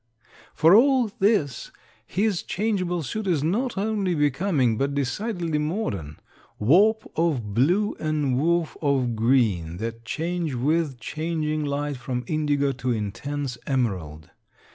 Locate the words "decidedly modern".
4.95-6.17